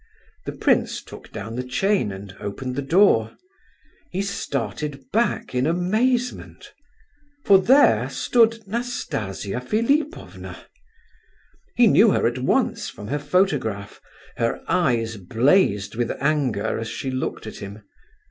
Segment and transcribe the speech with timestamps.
[0.45, 3.37] The prince took down the chain and opened the door.
[4.09, 10.57] He started back in amazement—for there stood Nastasia Philipovna.
[11.75, 14.01] He knew her at once from her photograph.
[14.37, 17.83] Her eyes blazed with anger as she looked at him.